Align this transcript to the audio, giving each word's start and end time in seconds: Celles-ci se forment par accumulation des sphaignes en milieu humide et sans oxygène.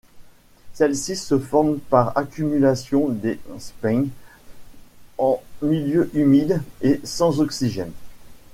Celles-ci 0.73 1.15
se 1.15 1.37
forment 1.37 1.77
par 1.77 2.17
accumulation 2.17 3.09
des 3.09 3.39
sphaignes 3.59 4.09
en 5.19 5.39
milieu 5.61 6.09
humide 6.15 6.63
et 6.81 6.99
sans 7.03 7.39
oxygène. 7.39 7.91